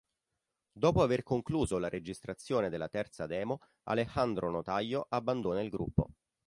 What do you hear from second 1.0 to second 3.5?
aver concluso la registrazione della terza